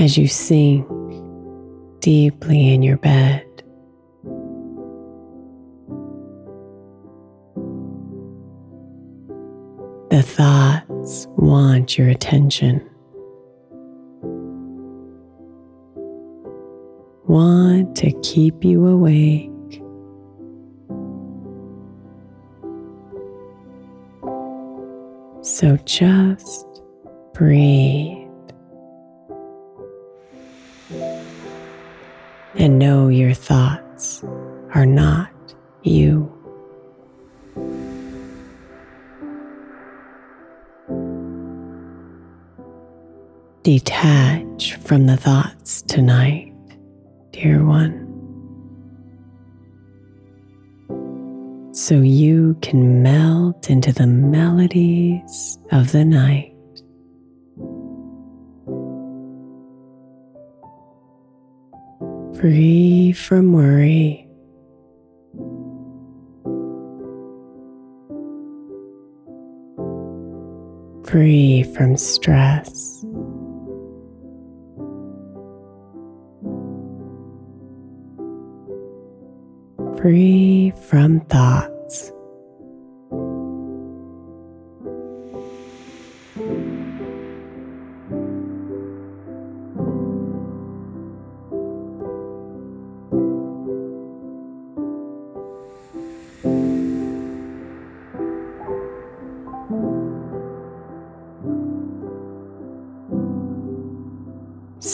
[0.00, 0.88] As you sink
[2.00, 3.44] deeply in your bed,
[10.08, 12.80] the thoughts want your attention.
[17.26, 19.50] Want to keep you awake.
[25.42, 26.64] So just
[27.34, 28.19] breathe.
[33.30, 34.24] Your thoughts
[34.74, 35.30] are not
[35.84, 36.26] you.
[43.62, 46.52] Detach from the thoughts tonight,
[47.30, 48.08] dear one.
[51.72, 56.49] so you can melt into the melodies of the night.
[62.40, 64.26] Free from worry.
[71.04, 73.04] Free from stress.
[80.00, 81.79] free from thoughts.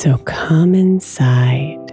[0.06, 1.90] So come inside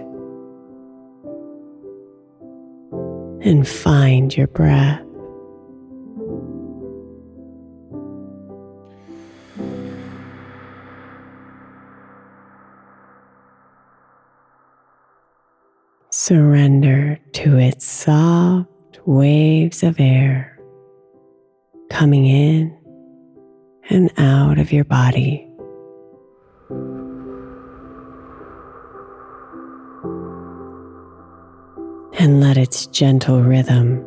[3.44, 5.02] and find your breath.
[16.10, 18.68] Surrender to its soft
[19.06, 20.56] waves of air
[21.90, 22.78] coming in
[23.90, 25.50] and out of your body.
[32.24, 34.02] And let its gentle rhythm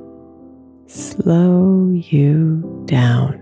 [0.88, 3.38] slow you down.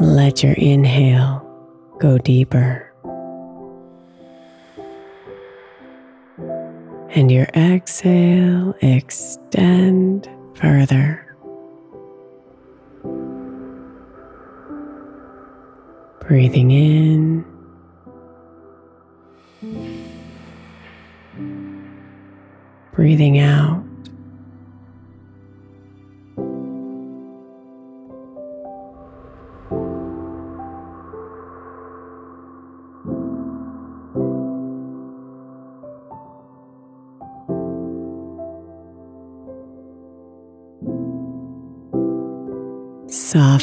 [0.00, 1.46] Let your inhale
[2.00, 2.87] go deeper.
[7.18, 11.26] And your exhale extend further.
[16.20, 17.44] Breathing in.
[22.92, 23.87] Breathing out.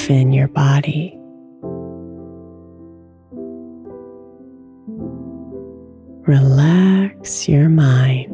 [0.05, 1.17] Soften your body.
[6.27, 8.31] Relax your mind.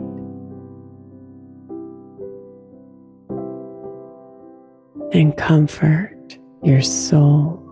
[5.14, 7.64] And comfort your soul.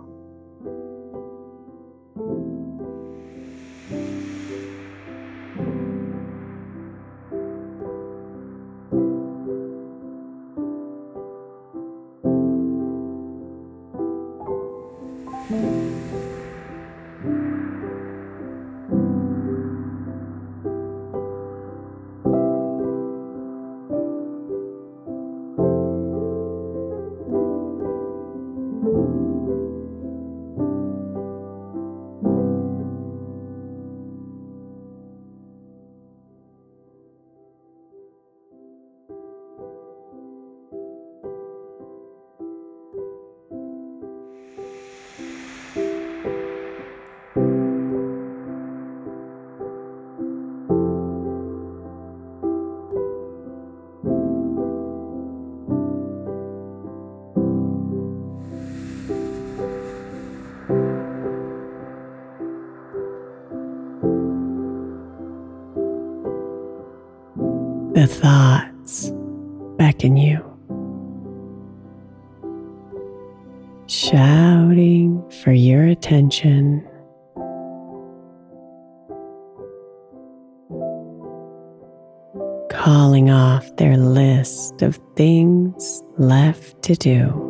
[68.20, 69.10] Thoughts
[69.78, 70.38] beckon you,
[73.86, 76.86] shouting for your attention.
[82.68, 87.46] Calling off their list of things left to do.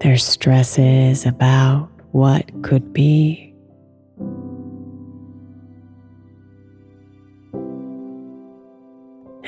[0.00, 3.53] Their stresses about what could be.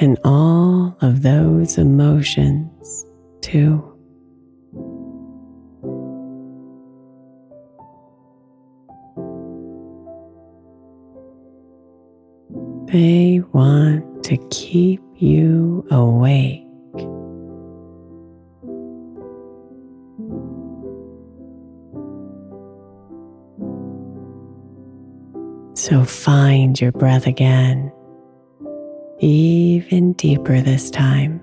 [0.06, 3.04] And all of those emotions
[3.40, 3.82] too.
[12.86, 16.62] They want to keep you awake.
[25.74, 27.90] So find your breath again
[29.18, 31.40] even deeper this time.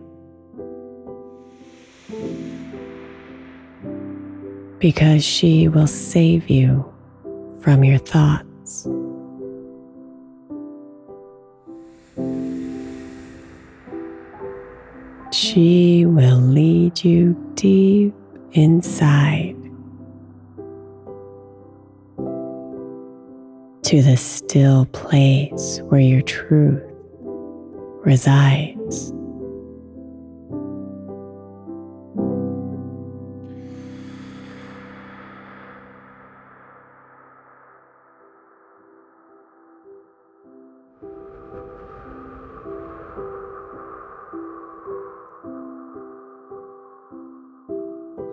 [4.79, 6.85] Because she will save you
[7.61, 8.87] from your thoughts.
[15.31, 18.13] She will lead you deep
[18.51, 19.55] inside
[23.83, 26.92] to the still place where your truth
[28.03, 29.13] resides.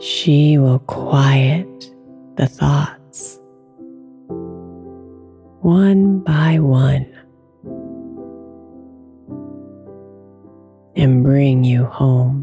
[0.00, 1.66] She will quiet
[2.36, 3.38] the thoughts
[5.60, 7.09] one by one.
[12.00, 12.39] Home.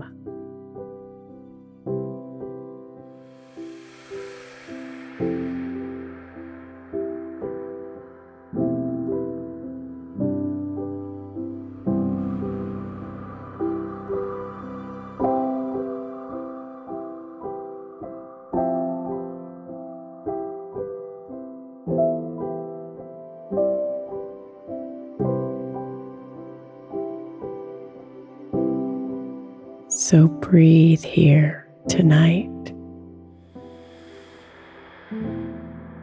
[29.90, 32.50] So breathe here tonight.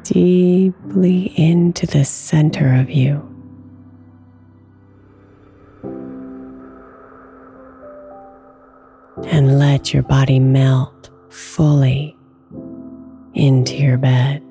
[0.05, 3.31] Deeply into the center of you.
[9.27, 12.17] And let your body melt fully
[13.35, 14.44] into your bed.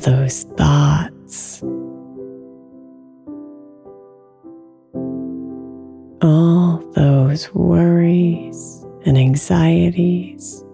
[0.00, 1.62] Those thoughts,
[6.22, 10.64] all those worries and anxieties,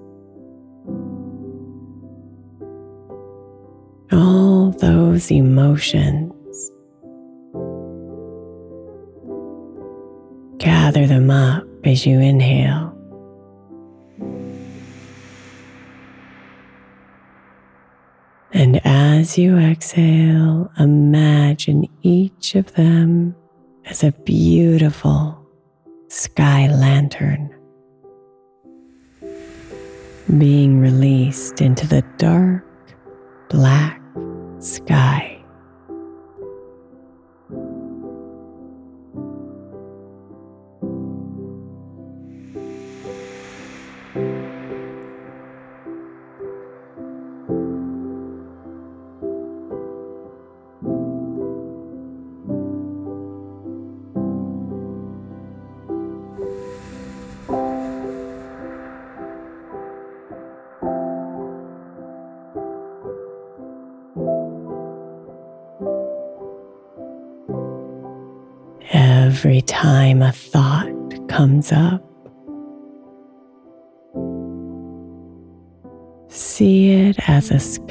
[4.12, 6.32] all those emotions.
[10.58, 12.95] Gather them up as you inhale.
[19.36, 23.36] As you exhale, imagine each of them
[23.84, 25.38] as a beautiful
[26.08, 27.50] sky lantern
[30.38, 32.64] being released into the dark
[33.50, 34.00] black
[34.58, 35.35] sky.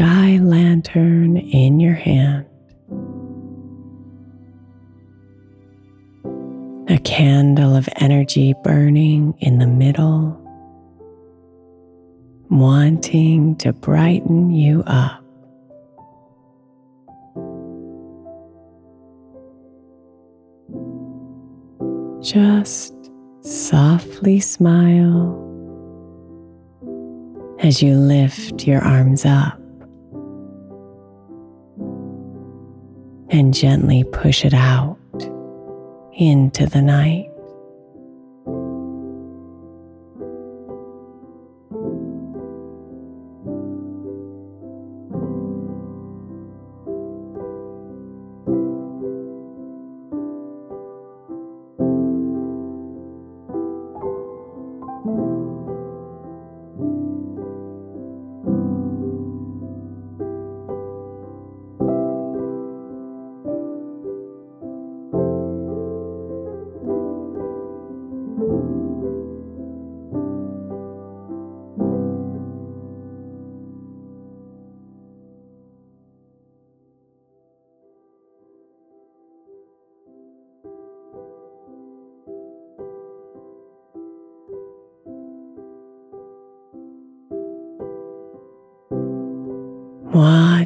[0.05, 2.45] Sky lantern in your hand.
[6.87, 10.39] A candle of energy burning in the middle,
[12.51, 15.23] wanting to brighten you up.
[22.21, 22.93] Just
[23.41, 25.41] softly smile
[27.57, 29.64] as you lift your arms up
[33.35, 34.97] and gently push it out
[36.13, 37.34] into the night.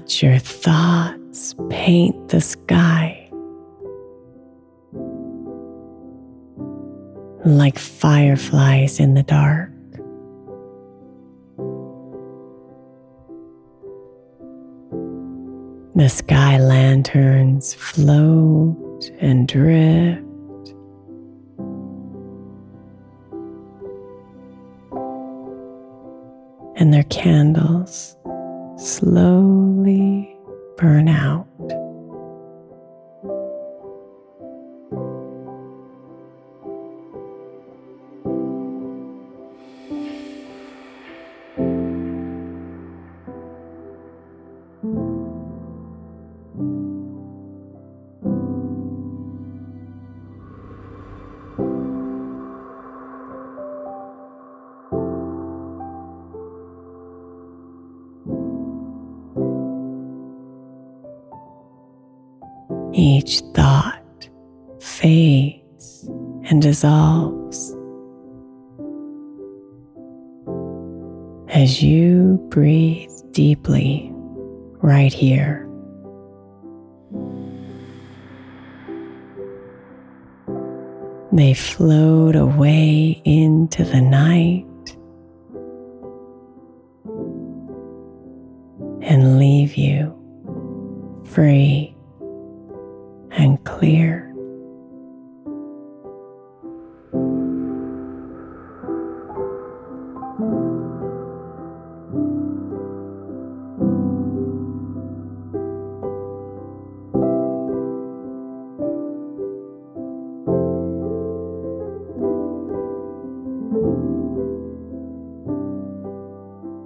[0.09, 3.29] Watch your thoughts paint the sky
[7.45, 9.69] like fireflies in the dark.
[15.95, 20.23] The sky lanterns float and drift.
[26.77, 28.17] And their candles
[28.75, 29.58] slowly
[30.79, 31.09] burn
[63.01, 64.29] Each thought
[64.81, 66.03] fades
[66.49, 67.73] and dissolves.
[71.47, 74.11] As you breathe deeply
[74.81, 75.65] right here.
[81.31, 84.65] They float away into the night
[89.09, 91.88] and leave you free
[93.79, 94.25] clear.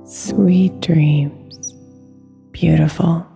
[0.05, 1.73] Sweet dreams,
[2.51, 3.32] beautiful.